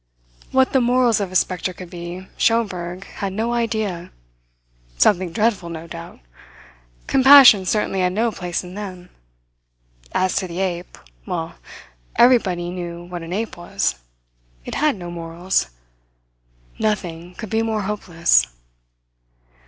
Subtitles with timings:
[0.51, 4.11] What the morals of a spectre could be, Schomberg had no idea.
[4.97, 6.21] Something dreadful, no doubt.
[7.05, 9.09] Compassion certainly had no place in them.
[10.11, 11.53] As to the ape well,
[12.15, 13.93] everybody knew what an ape was.
[14.65, 15.67] It had no morals.
[16.79, 18.47] Nothing could be more hopeless.